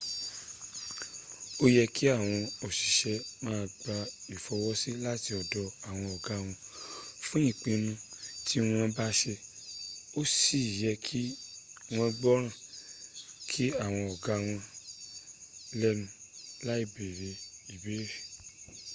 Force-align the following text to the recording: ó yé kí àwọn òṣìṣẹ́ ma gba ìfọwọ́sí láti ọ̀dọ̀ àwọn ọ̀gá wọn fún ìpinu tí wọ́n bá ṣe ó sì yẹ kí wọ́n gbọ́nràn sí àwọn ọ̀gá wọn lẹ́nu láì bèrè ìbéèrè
ó 1.63 1.65
yé 1.75 1.83
kí 1.95 2.03
àwọn 2.15 2.37
òṣìṣẹ́ 2.65 3.17
ma 3.45 3.55
gba 3.81 3.97
ìfọwọ́sí 4.35 4.89
láti 5.05 5.29
ọ̀dọ̀ 5.41 5.67
àwọn 5.87 6.07
ọ̀gá 6.15 6.35
wọn 6.43 6.55
fún 7.25 7.43
ìpinu 7.51 7.91
tí 8.45 8.55
wọ́n 8.69 8.89
bá 8.97 9.05
ṣe 9.19 9.33
ó 10.19 10.21
sì 10.37 10.59
yẹ 10.81 10.91
kí 11.05 11.21
wọ́n 11.95 12.11
gbọ́nràn 12.19 12.55
sí 13.49 13.63
àwọn 13.85 14.03
ọ̀gá 14.13 14.35
wọn 14.45 14.59
lẹ́nu 15.81 16.03
láì 16.67 16.83
bèrè 16.93 17.29
ìbéèrè 17.73 18.17